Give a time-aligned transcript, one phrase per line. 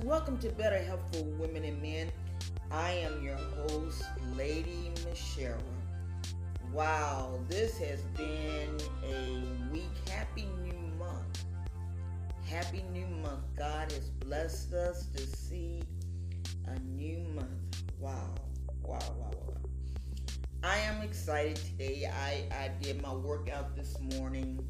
[0.00, 2.10] Welcome to Better Health for Women and Men.
[2.70, 4.02] I am your host,
[4.34, 5.58] Lady Michelle.
[6.72, 9.90] Wow, this has been a week.
[10.08, 11.44] Happy new month.
[12.46, 13.42] Happy new month.
[13.54, 15.82] God has blessed us to see
[16.68, 17.82] a new month.
[17.98, 18.34] Wow,
[18.82, 19.56] wow, wow, wow.
[20.62, 22.10] I am excited today.
[22.10, 24.66] I, I did my workout this morning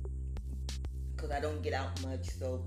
[1.14, 2.28] because I don't get out much.
[2.28, 2.64] So,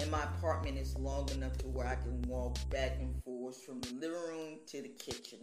[0.00, 3.80] and my apartment is long enough to where I can walk back and forth from
[3.80, 5.38] the living room to the kitchen.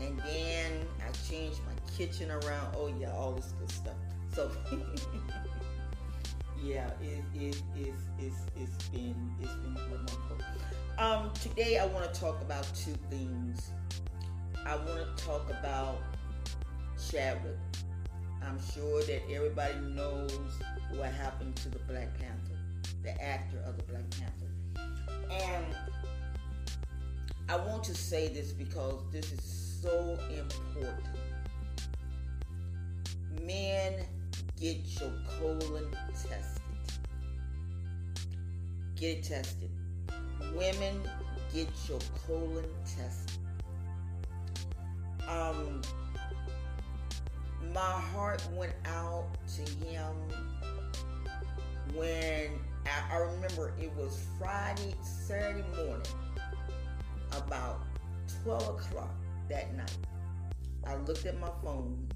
[0.00, 2.74] And then I changed my kitchen around.
[2.76, 3.94] Oh yeah, all this good stuff.
[4.34, 4.50] So
[6.62, 10.44] yeah, it, it, it's, it's, it's been it's been remarkable.
[10.98, 13.70] Um, today I want to talk about two things.
[14.66, 15.98] I want to talk about
[17.10, 17.56] Chadwick.
[18.42, 20.32] I'm sure that everybody knows
[20.94, 22.55] what happened to the Black Panther,
[23.06, 24.50] the actor of the Black Panther.
[25.30, 25.64] And
[27.48, 31.06] I want to say this because this is so important.
[33.44, 34.04] Men,
[34.60, 36.62] get your colon tested.
[38.96, 39.70] Get it tested.
[40.56, 41.00] Women,
[41.54, 43.38] get your colon tested.
[45.28, 45.80] Um,
[47.72, 50.14] my heart went out to him
[51.94, 52.50] when
[53.10, 56.02] I, remember it was Friday, Saturday morning,
[57.32, 57.82] about
[58.44, 59.14] 12 o'clock
[59.48, 59.96] that night.
[60.86, 62.08] I looked at my phone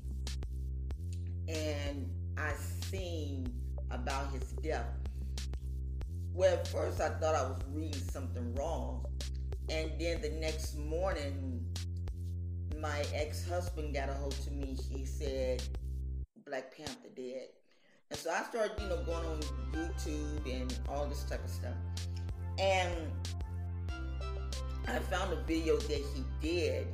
[1.49, 2.53] and I
[2.89, 3.53] seen
[3.91, 4.87] about his death.
[6.33, 9.05] Well, at first I thought I was reading something wrong.
[9.69, 11.65] And then the next morning,
[12.79, 14.77] my ex-husband got a hold to me.
[14.91, 15.63] He said,
[16.47, 17.49] Black Panther dead.
[18.11, 19.41] And so I started, you know, going on
[19.73, 21.75] YouTube and all this type of stuff.
[22.59, 22.93] And
[24.89, 26.89] I found a video that he did.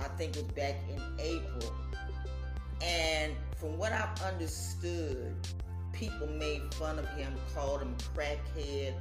[0.00, 1.74] I think it was back in April.
[2.80, 5.34] And from what I've understood,
[5.92, 8.94] people made fun of him, called him crackhead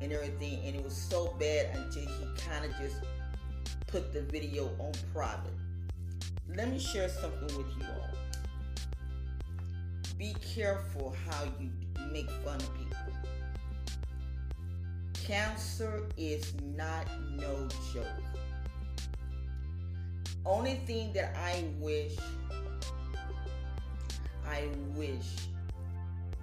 [0.00, 0.64] and everything.
[0.64, 2.96] And it was so bad until he kind of just
[3.86, 5.52] put the video on private.
[6.56, 8.23] Let me share something with you all.
[10.24, 11.68] Be careful how you
[12.10, 12.96] make fun of people.
[15.12, 18.06] Cancer is not no joke.
[20.46, 22.16] Only thing that I wish,
[24.48, 25.28] I wish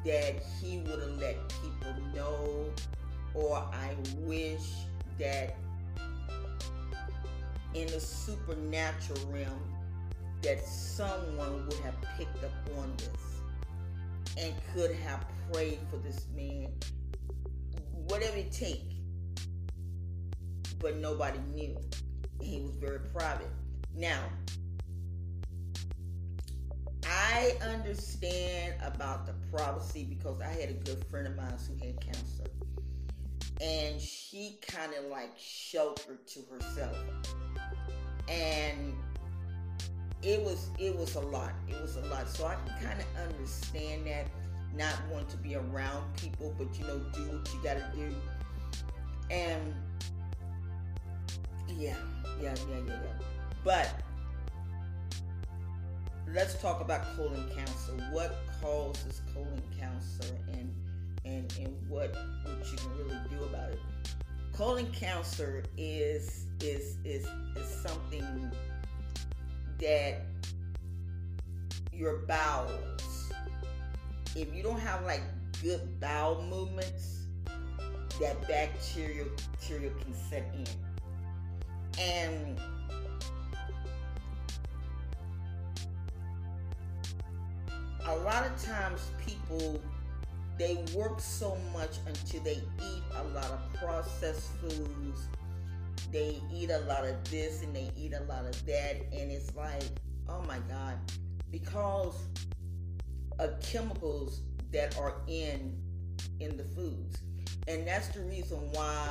[0.05, 2.69] that he would have let people know,
[3.33, 4.73] or I wish
[5.17, 5.55] that
[7.73, 9.63] in the supernatural realm
[10.43, 13.40] that someone would have picked up on this
[14.41, 16.67] and could have prayed for this man,
[18.07, 18.95] whatever it take.
[20.79, 21.77] But nobody knew.
[22.41, 23.51] He was very private.
[23.95, 24.23] Now,
[27.05, 32.01] I understand about the privacy because I had a good friend of mine who had
[32.01, 32.45] cancer.
[33.61, 36.97] And she kind of like sheltered to herself.
[38.27, 38.95] And
[40.23, 41.53] it was it was a lot.
[41.67, 42.29] It was a lot.
[42.29, 44.27] So I can kind of understand that
[44.75, 48.13] not wanting to be around people, but you know, do what you gotta do.
[49.29, 49.73] And
[51.67, 51.95] yeah,
[52.41, 53.25] yeah, yeah, yeah, yeah.
[53.63, 53.93] But
[56.33, 57.93] let's talk about colon cancer.
[58.11, 60.73] What causes colon cancer and
[61.25, 63.79] and and what what you can really do about it.
[64.53, 68.51] Colon cancer is is is is something
[69.81, 70.21] that
[71.91, 73.31] your bowels,
[74.35, 75.23] if you don't have like
[75.61, 77.25] good bowel movements,
[78.19, 80.65] that bacteria, bacteria can set in.
[81.99, 82.59] And
[88.05, 89.81] a lot of times people
[90.57, 95.27] they work so much until they eat a lot of processed foods
[96.11, 99.55] they eat a lot of this and they eat a lot of that and it's
[99.55, 99.83] like
[100.29, 100.95] oh my god
[101.49, 102.15] because
[103.39, 105.77] of chemicals that are in
[106.39, 107.21] in the foods
[107.67, 109.07] and that's the reason why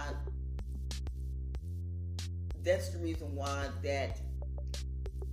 [2.62, 4.20] that's the reason why that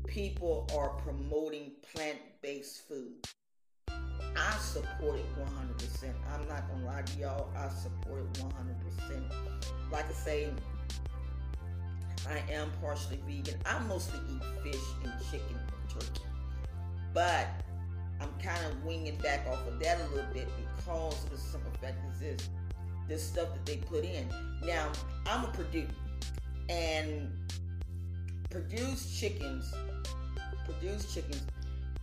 [0.05, 3.27] people are promoting plant-based food
[4.37, 6.13] I support it 100%.
[6.31, 7.49] I'm not gonna lie to y'all.
[7.57, 9.23] I support it 100%.
[9.91, 10.49] Like I say,
[12.27, 13.59] I am partially vegan.
[13.65, 16.25] I mostly eat fish and chicken and turkey.
[17.13, 17.47] But
[18.19, 21.71] I'm kind of winging back off of that a little bit because of the simple
[21.81, 22.49] fact is this.
[23.07, 24.27] the stuff that they put in.
[24.65, 24.91] Now,
[25.25, 25.87] I'm a Perdue,
[26.69, 27.31] and
[28.49, 29.73] Perdue's chickens,
[30.65, 31.43] Perdue's chickens,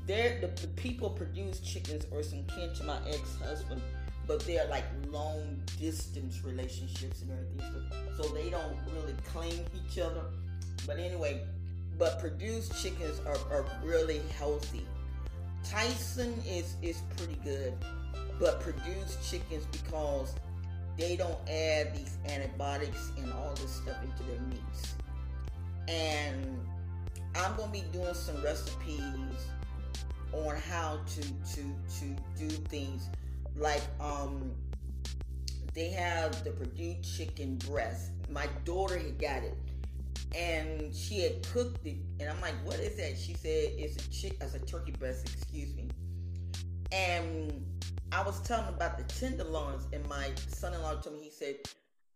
[0.06, 3.82] they're the, the people Perdue's chickens are some kin to my ex-husband,
[4.26, 7.88] but they're like long distance relationships and everything.
[8.16, 10.22] So, so they don't really claim each other.
[10.86, 11.42] But anyway,
[11.98, 14.86] but Perdue's chickens are, are really healthy.
[15.62, 17.72] Tyson is is pretty good,
[18.38, 20.34] but Perdue's chickens because
[20.98, 24.94] they don't add these antibiotics and all this stuff into their meats.
[25.88, 26.60] And
[27.34, 29.48] I'm gonna be doing some recipes
[30.32, 31.62] on how to to
[32.00, 33.08] to do things
[33.56, 34.52] like um
[35.74, 38.12] they have the Perdue chicken breast.
[38.30, 39.58] My daughter had got it
[40.34, 43.18] and she had cooked it and I'm like, what is that?
[43.18, 45.88] She said it's a chick as a turkey breast, excuse me.
[46.92, 47.64] And
[48.12, 51.56] I was telling about the tenderloins and my son-in-law told me he said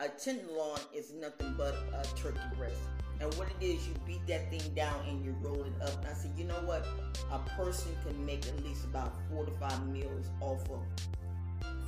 [0.00, 2.78] a tenderloin is nothing but a turkey breast.
[3.20, 5.98] And what it is, you beat that thing down and you roll it up.
[5.98, 6.86] And I said, you know what?
[7.32, 10.84] A person can make at least about four to five meals off of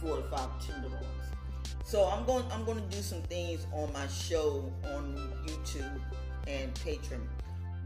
[0.01, 1.05] four to five tenderloins.
[1.85, 5.15] So I'm going I'm going to do some things on my show on
[5.47, 6.01] YouTube
[6.47, 7.21] and Patreon.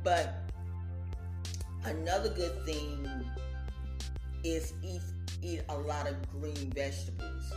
[0.02, 0.34] But
[1.84, 3.08] another good thing
[4.42, 5.00] is eat
[5.42, 7.52] eat a lot of green vegetables.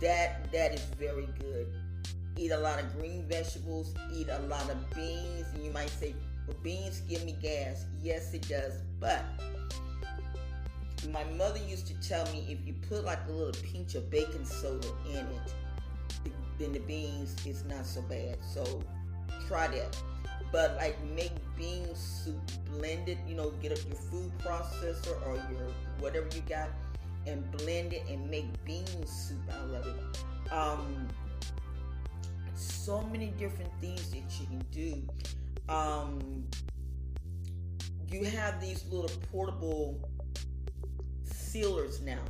[0.00, 1.66] That that is very good
[2.40, 5.46] eat a lot of green vegetables, eat a lot of beans.
[5.54, 6.14] And you might say,
[6.46, 7.84] well, beans give me gas.
[8.02, 8.72] Yes, it does.
[8.98, 9.24] But
[11.08, 14.44] my mother used to tell me if you put like a little pinch of baking
[14.44, 15.54] soda in it,
[16.58, 18.36] then the beans is not so bad.
[18.54, 18.82] So
[19.48, 19.96] try that.
[20.52, 25.68] But like make bean soup blended, you know, get up your food processor or your
[26.00, 26.68] whatever you got
[27.26, 30.52] and blend it and make bean soup I love it.
[30.52, 31.08] Um,
[32.54, 35.72] so many different things that you can do.
[35.72, 36.44] Um,
[38.10, 40.09] you have these little portable
[41.50, 42.22] sealers now.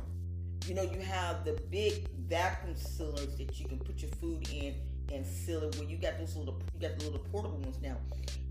[0.67, 4.75] You know, you have the big vacuum sealers that you can put your food in
[5.11, 5.75] and seal it.
[5.77, 7.97] Where you got those little, you got the little portable ones now,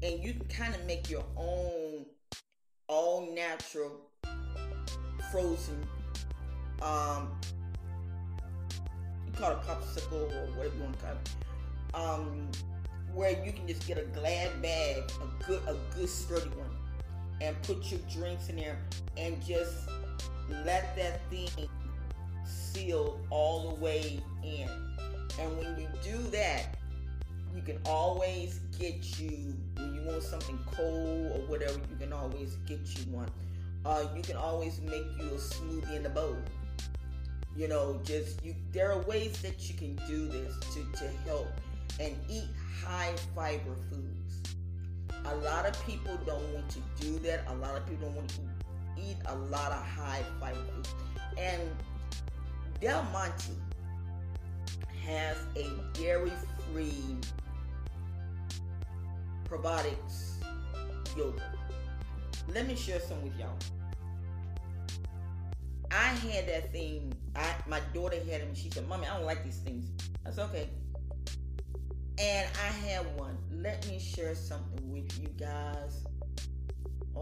[0.03, 2.05] and you can kind of make your own
[2.89, 3.93] all natural
[5.31, 5.87] frozen.
[6.83, 7.31] Um,
[9.27, 11.31] you call it a popsicle or whatever you want to call it
[11.95, 12.49] um,
[13.15, 16.71] where you can just get a glad bag, a good, a good sturdy one,
[17.41, 18.79] and put your drinks in there,
[19.17, 19.89] and just
[20.65, 21.69] let that thing
[22.45, 24.69] seal all the way in.
[25.39, 26.77] And when you do that,
[27.55, 31.79] you can always get you when you want something cold or whatever.
[31.91, 33.31] You can always get you one.
[33.85, 36.37] Uh, you can always make you a smoothie in the bowl.
[37.57, 38.55] You know, just you.
[38.73, 41.49] There are ways that you can do this to to help
[41.99, 42.49] and eat
[42.85, 44.55] high fiber foods.
[45.27, 47.45] A lot of people don't want to do that.
[47.49, 48.70] A lot of people don't want to eat
[49.27, 50.59] a lot of high fiber.
[51.39, 51.63] And
[52.81, 53.53] Del Monte
[55.05, 56.33] has a dairy
[56.73, 57.17] free
[59.49, 60.35] probiotics
[61.17, 61.43] yogurt.
[62.55, 63.57] Let me share some with y'all.
[65.91, 67.13] I had that thing.
[67.35, 68.55] I my daughter had them.
[68.55, 69.91] She said, "Mommy, I don't like these things."
[70.25, 70.71] That's okay.
[72.19, 73.37] And I have one.
[73.51, 76.05] Let me share something with you guys.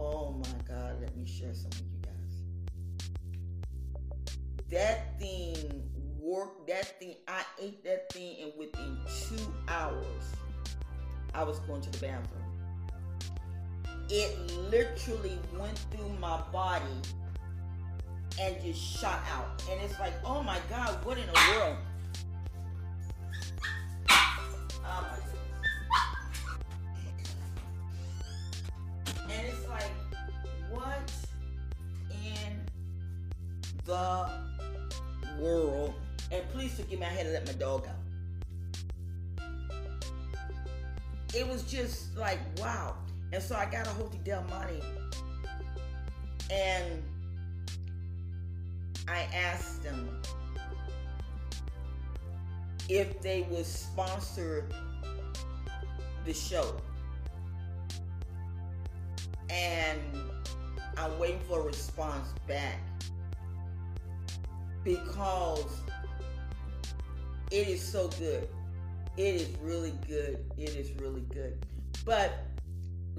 [0.01, 2.33] Oh my God, let me share something with you guys.
[4.71, 5.83] That thing
[6.17, 10.23] worked, that thing, I ate that thing, and within two hours,
[11.33, 12.43] I was going to the bathroom.
[14.09, 14.37] It
[14.71, 16.85] literally went through my body
[18.39, 19.61] and just shot out.
[19.69, 21.75] And it's like, oh my God, what in the world?
[33.89, 34.29] The
[35.39, 35.95] world?
[36.31, 37.95] And please forgive me, I had to let my dog out.
[41.35, 42.95] It was just like, wow.
[43.33, 44.81] And so I got a of Del Monte
[46.51, 47.03] and
[49.07, 50.21] I asked them
[52.89, 54.65] if they would sponsor
[56.25, 56.75] the show.
[59.49, 59.99] And
[60.97, 62.79] I'm waiting for a response back
[64.83, 65.81] because
[67.51, 68.47] it is so good.
[69.17, 70.45] It is really good.
[70.57, 71.65] It is really good.
[72.05, 72.33] But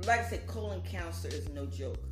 [0.06, 2.02] like I said, colon cancer is no joke.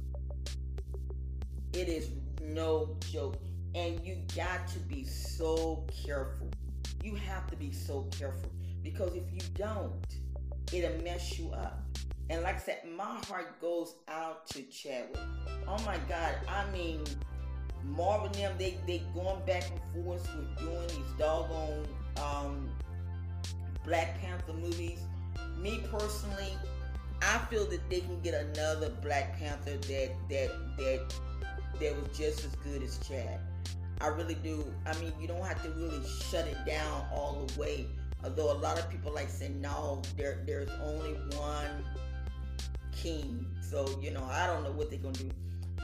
[1.72, 2.10] It is
[2.42, 3.36] no joke.
[3.74, 6.50] And you got to be so careful
[7.02, 8.50] You have to be so careful
[8.82, 10.04] because if you don't,
[10.72, 11.84] it'll mess you up.
[12.30, 15.18] And like I said, my heart goes out to Chadwick.
[15.66, 17.04] Oh my God, I mean,
[17.96, 21.86] Marvel them, they they going back and forth with doing these doggone
[22.22, 22.68] um,
[23.84, 25.00] Black Panther movies.
[25.58, 26.52] Me personally,
[27.22, 31.14] I feel that they can get another Black Panther that that that
[31.80, 33.40] that was just as good as Chad.
[34.00, 34.64] I really do.
[34.86, 37.86] I mean, you don't have to really shut it down all the way.
[38.22, 41.84] Although a lot of people like saying no, there there's only one
[42.92, 43.46] king.
[43.60, 45.30] So you know, I don't know what they're gonna do.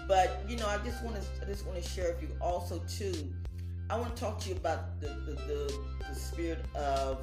[0.06, 2.82] But you know, I just want to I just want to share with you also
[2.88, 3.32] too.
[3.90, 7.20] I want to talk to you about the the, the, the spirit of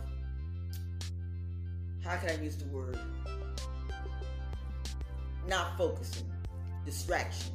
[2.04, 2.98] how can I use the word
[5.48, 6.30] not focusing,
[6.86, 7.51] distraction.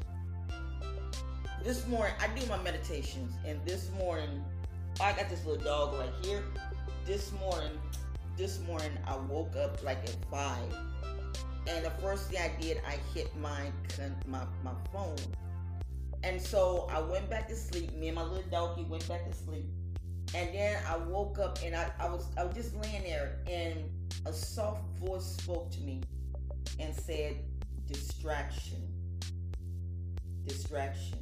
[1.63, 4.45] This morning I do my meditations, and this morning
[5.01, 6.43] I got this little dog right here.
[7.05, 7.73] This morning,
[8.37, 10.73] this morning I woke up like at five
[11.69, 13.71] and the first thing I did, I hit my
[14.27, 15.17] my my phone.
[16.23, 17.95] And so I went back to sleep.
[17.95, 19.67] Me and my little doggy went back to sleep.
[20.35, 23.85] And then I woke up and I, I was I was just laying there and
[24.27, 26.03] a soft voice spoke to me
[26.81, 27.37] and said,
[27.87, 28.83] distraction.
[30.45, 31.19] Distraction.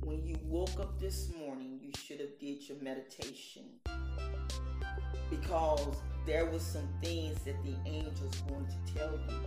[0.00, 3.64] When you woke up this morning, you should have did your meditation.
[5.30, 9.40] Because there was some things that the angels wanted to tell you,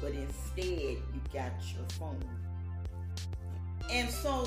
[0.00, 2.18] but instead you got your phone.
[3.90, 4.44] And so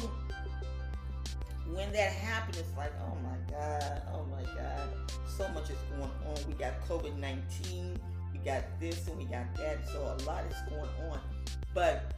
[1.73, 4.89] when that happened, it's like, oh my God, oh my God,
[5.27, 6.47] so much is going on.
[6.47, 7.99] We got COVID 19,
[8.33, 9.87] we got this, and we got that.
[9.87, 11.19] So a lot is going on.
[11.73, 12.13] But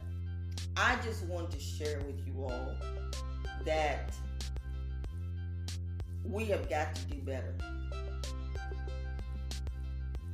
[0.76, 2.74] I just wanted to share with you all
[3.64, 4.14] that
[6.24, 7.54] we have got to do better.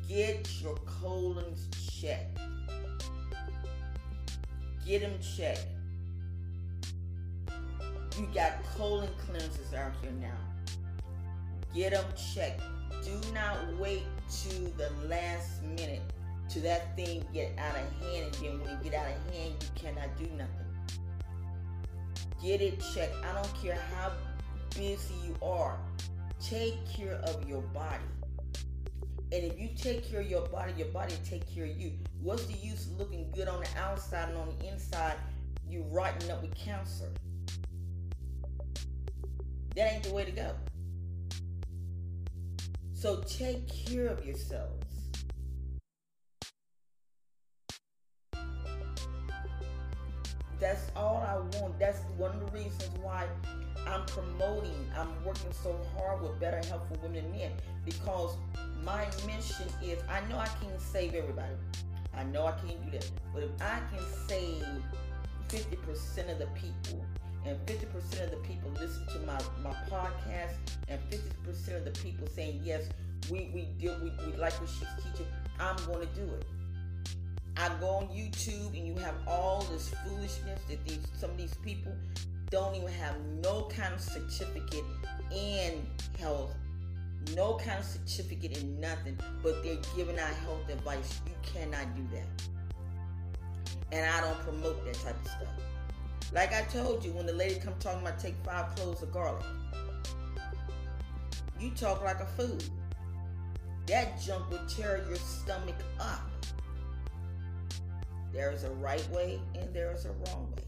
[0.08, 1.68] Get your colons
[2.00, 2.38] checked.
[4.86, 5.66] Get them checked.
[8.18, 10.36] You got colon cleansers out here now.
[11.74, 12.60] Get them checked.
[13.02, 14.02] Do not wait
[14.42, 16.02] to the last minute
[16.50, 19.54] to that thing get out of hand, and then when it get out of hand,
[19.60, 20.64] you cannot do nothing.
[22.42, 23.14] Get it checked.
[23.24, 24.12] I don't care how
[24.76, 25.78] busy you are.
[26.40, 28.04] Take care of your body.
[29.32, 31.92] And if you take care of your body, your body take care of you.
[32.20, 35.16] What's the use of looking good on the outside and on the inside,
[35.68, 37.10] you rotting up with cancer?
[39.74, 40.52] That ain't the way to go.
[42.92, 44.84] So take care of yourselves.
[50.60, 51.78] That's all I want.
[51.78, 53.26] That's one of the reasons why
[53.86, 57.52] I'm promoting, I'm working so hard with better health for women and men
[57.84, 58.36] because
[58.84, 61.54] my mission is I know I can't save everybody.
[62.16, 63.10] I know I can't do that.
[63.32, 64.64] But if I can save
[65.48, 67.04] 50% of the people
[67.44, 70.54] and 50% of the people listen to my, my podcast
[70.88, 72.88] and 50% of the people saying, yes,
[73.30, 75.26] we, we deal we, we like what she's teaching,
[75.58, 76.44] I'm going to do it.
[77.56, 81.54] I go on YouTube and you have all this foolishness that these some of these
[81.62, 81.92] people
[82.50, 84.84] don't even have no kind of certificate
[85.32, 85.86] in
[86.18, 86.54] health
[87.34, 91.20] no kind of certificate and nothing, but they're giving out health advice.
[91.26, 92.48] You cannot do that.
[93.92, 95.48] And I don't promote that type of stuff.
[96.32, 99.44] Like I told you, when the lady come talking about take five cloves of garlic,
[101.60, 102.58] you talk like a fool.
[103.86, 106.30] That junk would tear your stomach up.
[108.32, 110.62] There is a right way and there is a wrong way.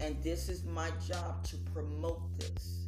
[0.00, 2.85] And this is my job to promote this.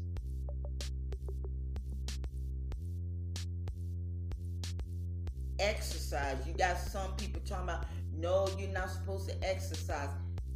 [5.58, 6.36] Exercise.
[6.46, 10.08] You got some people talking about, no, you're not supposed to exercise.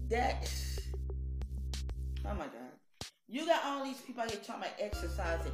[0.09, 0.53] That,
[2.27, 3.09] oh my God.
[3.29, 5.53] You got all these people out here talking about exercising.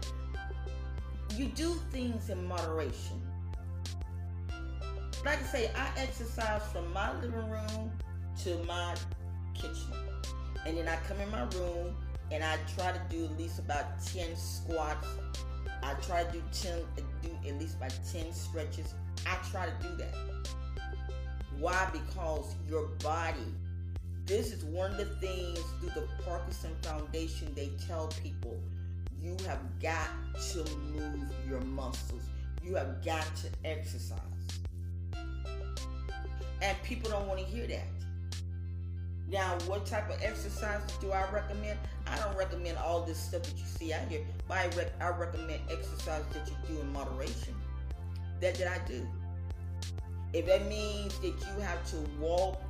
[1.36, 3.22] You do things in moderation.
[5.24, 7.92] Like I say, I exercise from my living room
[8.44, 8.94] to my
[9.54, 9.92] kitchen.
[10.66, 11.94] And then I come in my room
[12.30, 15.06] and I try to do at least about 10 squats.
[15.82, 16.78] I try to do 10,
[17.22, 18.94] do at least about 10 stretches
[19.26, 20.14] I try to do that.
[21.58, 21.88] Why?
[21.92, 23.52] Because your body,
[24.26, 28.58] this is one of the things through the Parkinson Foundation, they tell people
[29.20, 30.08] you have got
[30.52, 32.22] to move your muscles.
[32.62, 34.18] You have got to exercise.
[36.60, 37.86] And people don't want to hear that.
[39.30, 41.78] Now, what type of exercises do I recommend?
[42.06, 45.10] I don't recommend all this stuff that you see out here, but I, rec- I
[45.10, 47.54] recommend exercises that you do in moderation.
[48.40, 49.06] That did I do.
[50.32, 52.60] If that means that you have to walk,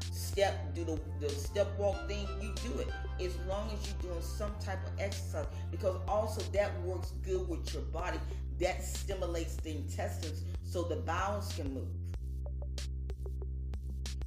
[0.00, 2.88] step, do the, the step walk thing, you do it.
[3.20, 7.72] As long as you're doing some type of exercise, because also that works good with
[7.72, 8.18] your body.
[8.58, 11.88] That stimulates the intestines so the bowels can move.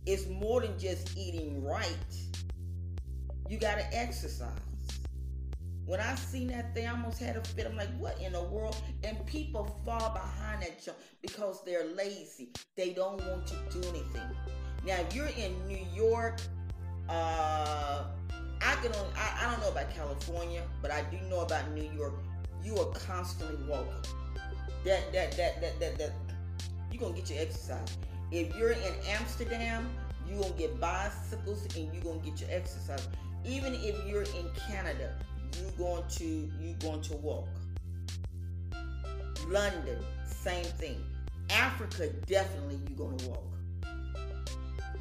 [0.05, 1.87] It's more than just eating right.
[3.49, 4.51] You got to exercise.
[5.87, 7.65] When I seen that thing, I almost had a fit.
[7.65, 8.75] I'm like, what in the world?
[9.05, 12.49] And people fall behind that jump because they're lazy.
[12.75, 14.29] They don't want to do anything.
[14.85, 16.41] Now, if you're in New York,
[17.07, 18.03] uh,
[18.61, 21.89] I can only, I, I don't know about California, but I do know about New
[21.95, 22.15] York.
[22.61, 23.93] You are constantly walking.
[24.83, 26.11] That that that that that, that
[26.91, 27.97] you're gonna get your exercise.
[28.31, 29.89] If you're in Amsterdam,
[30.27, 33.07] you're gonna get bicycles and you're gonna get your exercise.
[33.45, 35.15] Even if you're in Canada,
[35.55, 37.47] you're going to you're going to walk.
[39.47, 41.03] London, same thing.
[41.49, 43.43] Africa, definitely you're gonna walk.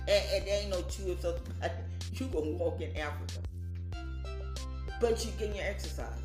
[0.08, 1.84] And, and there ain't no two of us about it.
[2.12, 3.40] You gonna walk in Africa.
[5.00, 6.20] But you getting your exercise.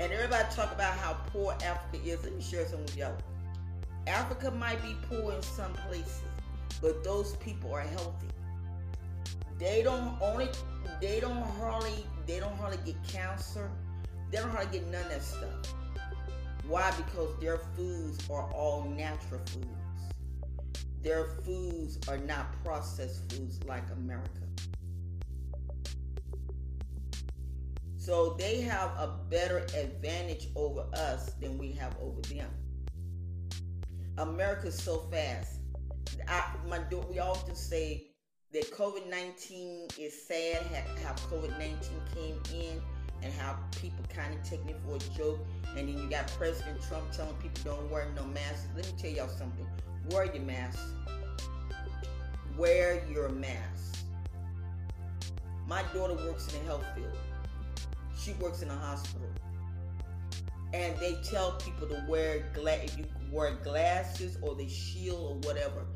[0.00, 2.22] And everybody talk about how poor Africa is.
[2.24, 3.16] Let me share something with y'all.
[4.06, 6.22] Africa might be poor in some places,
[6.80, 8.29] but those people are healthy.
[9.60, 10.48] They don't only
[11.02, 13.70] they don't hardly they don't hardly get cancer.
[14.30, 15.74] They don't hardly get none of that stuff.
[16.66, 16.90] Why?
[16.92, 19.66] Because their foods are all natural foods.
[21.02, 24.30] Their foods are not processed foods like America.
[27.98, 32.48] So they have a better advantage over us than we have over them.
[34.16, 35.60] America's so fast.
[36.26, 38.09] I, my we often say
[38.52, 40.62] that COVID nineteen is sad.
[41.04, 42.80] How COVID nineteen came in
[43.22, 45.38] and how people kind of taking it for a joke.
[45.76, 48.66] And then you got President Trump telling people don't wear no masks.
[48.74, 49.66] Let me tell y'all something.
[50.10, 50.78] Wear your mask.
[52.56, 54.04] Wear your mask.
[55.68, 57.16] My daughter works in the health field.
[58.18, 59.28] She works in a hospital.
[60.72, 65.48] And they tell people to wear gla- if you wear glasses or the shield or
[65.48, 65.86] whatever,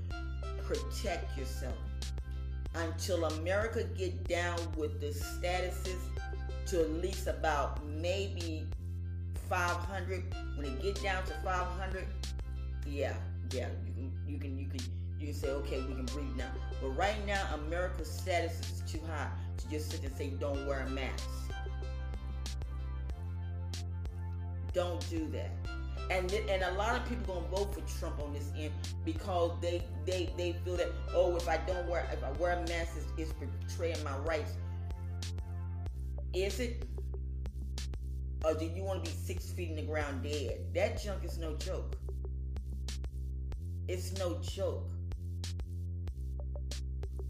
[0.65, 1.75] protect yourself.
[2.75, 6.01] Until America get down with the statuses
[6.67, 8.67] to at least about maybe
[9.49, 10.25] 500.
[10.57, 12.07] When it get down to 500,
[12.87, 13.15] yeah,
[13.53, 14.81] yeah, you can you can you can
[15.19, 16.51] you can say okay, we can breathe now.
[16.81, 20.81] But right now, America's status is too high to just sit and say don't wear
[20.81, 21.25] a mask.
[24.73, 25.51] Don't do that.
[26.11, 28.73] And th- and a lot of people gonna vote for Trump on this end
[29.05, 32.69] because they they they feel that oh if I don't wear if I wear a
[32.69, 34.53] mask it's, it's betraying my rights.
[36.35, 36.87] Is it?
[38.45, 40.59] Or do you want to be six feet in the ground dead?
[40.75, 41.97] That junk is no joke.
[43.89, 44.91] It's no joke.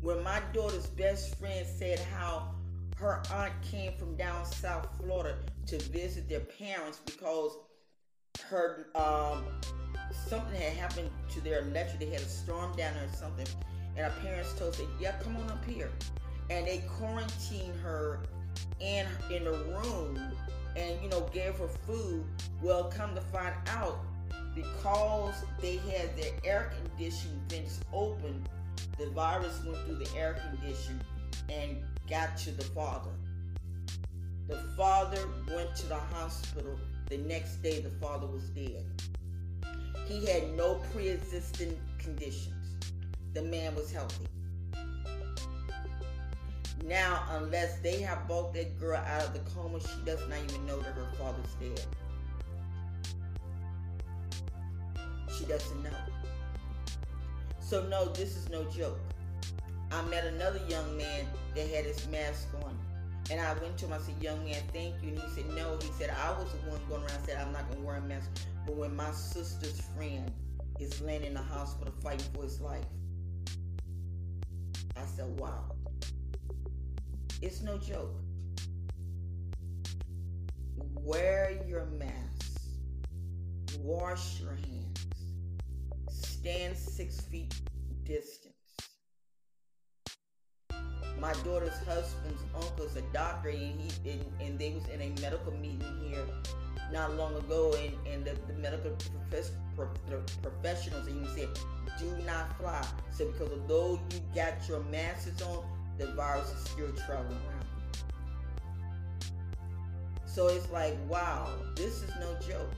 [0.00, 2.54] When my daughter's best friend said how
[2.96, 7.56] her aunt came from down South Florida to visit their parents because
[8.50, 9.44] her um,
[10.28, 12.00] something had happened to their electric.
[12.00, 13.46] They had a storm down there or something,
[13.96, 15.90] and her parents told her, "Yeah, come on up here."
[16.50, 18.20] And they quarantined her
[18.80, 20.20] in in a room,
[20.76, 22.24] and you know gave her food.
[22.62, 23.98] Well, come to find out,
[24.54, 28.46] because they had their air conditioning vents open,
[28.98, 31.00] the virus went through the air condition
[31.48, 31.78] and
[32.08, 33.10] got to the father.
[34.48, 36.78] The father went to the hospital.
[37.08, 38.84] The next day, the father was dead.
[40.06, 42.52] He had no pre existing conditions.
[43.34, 44.26] The man was healthy.
[46.84, 50.66] Now, unless they have brought that girl out of the coma, she does not even
[50.66, 51.80] know that her father's dead.
[55.38, 55.90] She doesn't know.
[57.58, 58.98] So, no, this is no joke.
[59.90, 62.73] I met another young man that had his mask on.
[63.30, 65.10] And I went to him, I said, young man, thank you.
[65.10, 65.78] And he said, no.
[65.80, 67.96] He said, I was the one going around and said, I'm not going to wear
[67.96, 68.30] a mask.
[68.66, 70.30] But when my sister's friend
[70.78, 72.84] is laying in the hospital fighting for his life,
[74.96, 75.64] I said, wow.
[77.40, 78.14] It's no joke.
[80.94, 82.60] Wear your mask.
[83.80, 85.06] Wash your hands.
[86.10, 87.54] Stand six feet
[88.04, 88.43] distance.
[91.24, 95.08] My daughter's husband's uncle is a doctor, and he and, and they was in a
[95.22, 96.22] medical meeting here
[96.92, 99.52] not long ago, and, and the, the medical profess,
[100.42, 101.48] professionals even said,
[101.98, 102.86] do not fly.
[103.10, 105.64] So because although you got your masks on,
[105.96, 107.64] the virus is still traveling around.
[110.26, 112.70] So it's like, wow, this is no joke.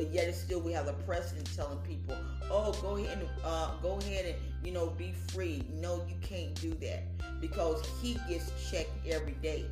[0.00, 2.16] But yet, it's still we have the president telling people,
[2.50, 6.54] "Oh, go ahead and uh, go ahead and you know be free." No, you can't
[6.54, 7.02] do that
[7.38, 9.66] because he gets checked every day.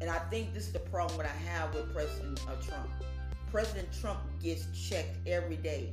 [0.00, 2.88] And I think this is the problem that I have with President uh, Trump.
[3.50, 5.92] President Trump gets checked every day.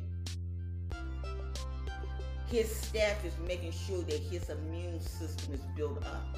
[2.51, 6.38] His staff is making sure that his immune system is built up.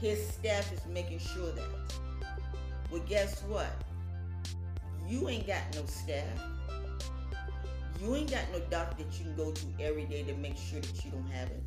[0.00, 2.01] His staff is making sure that.
[2.92, 3.70] Well, guess what?
[5.08, 6.26] You ain't got no staff.
[7.98, 10.78] You ain't got no doctor that you can go to every day to make sure
[10.78, 11.62] that you don't have it.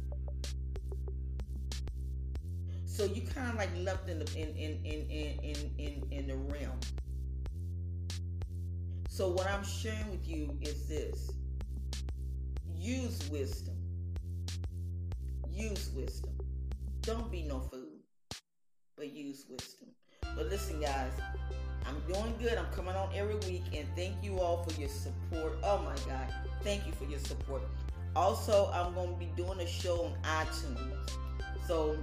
[2.86, 6.36] So you kind of like left in the in in in in in in the
[6.36, 6.80] realm.
[9.10, 11.32] So what I'm sharing with you is this:
[12.78, 13.76] use wisdom.
[15.50, 16.38] Use wisdom.
[17.02, 17.98] Don't be no fool,
[18.96, 19.90] but use wisdom.
[20.36, 21.12] But listen, guys,
[21.86, 22.58] I'm doing good.
[22.58, 25.58] I'm coming on every week, and thank you all for your support.
[25.64, 27.62] Oh my God, thank you for your support.
[28.16, 31.10] Also, I'm going to be doing a show on iTunes.
[31.68, 31.98] So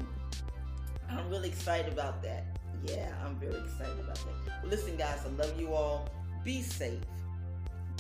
[1.11, 2.45] I'm really excited about that.
[2.85, 4.68] Yeah, I'm very excited about that.
[4.68, 6.09] Listen, guys, I love you all.
[6.45, 6.99] Be safe.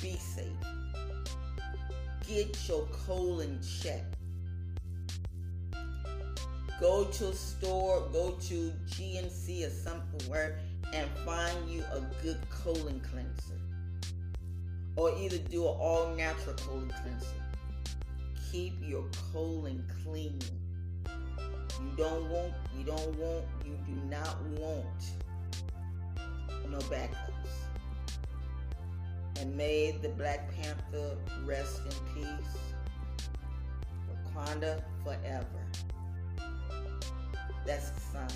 [0.00, 0.46] Be safe.
[2.26, 4.16] Get your colon checked.
[6.82, 10.58] Go to a store, go to GNC or somewhere
[10.92, 13.60] and find you a good colon cleanser.
[14.96, 17.40] Or either do an all natural colon cleanser.
[18.50, 20.40] Keep your colon clean.
[21.06, 25.04] You don't want, you don't want, you do not want
[26.68, 27.68] no backups.
[29.38, 32.58] And may the Black Panther rest in peace.
[34.34, 35.61] Wakanda forever.
[37.66, 38.28] That's a sign.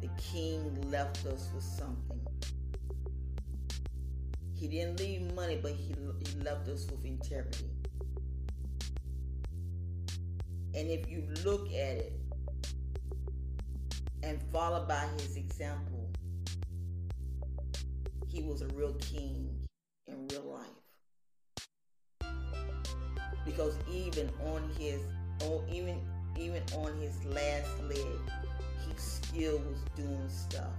[0.00, 2.20] The king left us with something.
[4.54, 7.70] He didn't leave money, but he, he left us with integrity.
[10.74, 12.12] And if you look at it
[14.22, 16.10] and follow by his example,
[18.28, 19.50] he was a real king
[20.06, 22.32] in real life.
[23.44, 25.02] Because even on his,
[25.42, 26.00] on even
[26.38, 27.96] even on his last leg,
[28.86, 30.72] he still was doing stuff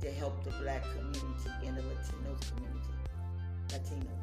[0.00, 2.80] to help the black community and the Latinos community.
[3.68, 4.20] Latinos.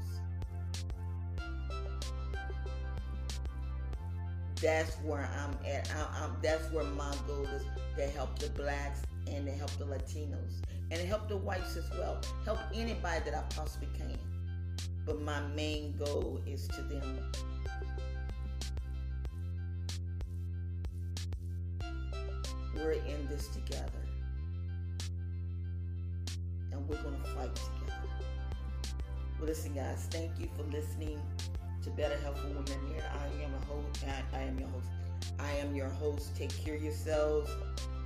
[4.61, 5.91] That's where I'm at.
[5.95, 7.63] I, I'm, that's where my goal is
[7.97, 11.89] to help the blacks and to help the Latinos and to help the whites as
[11.91, 12.19] well.
[12.43, 14.17] Help anybody that I possibly can.
[15.05, 17.31] But my main goal is to them.
[22.77, 23.83] We're in this together.
[26.71, 27.93] And we're going to fight together.
[29.39, 31.19] Well, listen, guys, thank you for listening
[31.83, 33.03] to Better Health for Women here.
[33.13, 34.03] I am a host.
[34.07, 34.87] I, I am your host.
[35.39, 36.35] I am your host.
[36.35, 37.49] Take care of yourselves.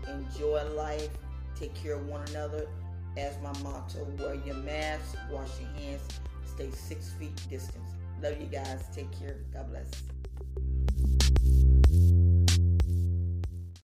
[0.08, 1.10] Enjoy life.
[1.56, 2.68] Take care of one another.
[3.18, 6.02] As my motto, wear your mask, wash your hands,
[6.46, 7.90] stay six feet distance.
[8.22, 8.84] Love you guys.
[8.96, 9.36] Take care.
[9.54, 9.92] God bless.